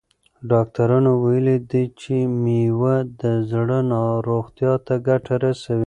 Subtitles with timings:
[0.51, 3.79] ډاکټرانو ویلي دي چې مېوه د زړه
[4.29, 5.79] روغتیا ته ګټه رسوي.